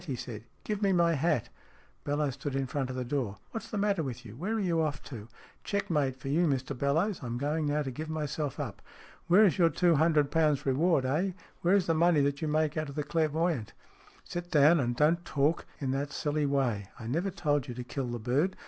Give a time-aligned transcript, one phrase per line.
[0.07, 1.49] he said." Give me my hat!"
[2.05, 4.35] Bellowes stood in front of the door." What's the matter with you?
[4.35, 5.27] Where are you off to?""
[5.63, 7.21] Checkmate for you, Mr Bellowes.
[7.21, 8.81] I am going now to give myself up.
[9.27, 11.33] Where is your two hundred pounds reward, eh?
[11.61, 13.73] Where is the money that you make out of the clairvoyant?""
[14.23, 16.87] Sit down, and don't talk in that silly way.
[16.99, 18.55] I never told you to kill the bird.